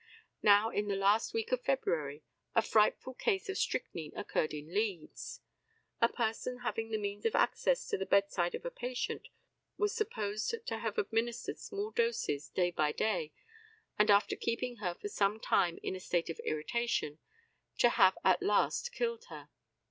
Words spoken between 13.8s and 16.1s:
and after keeping her for some time in a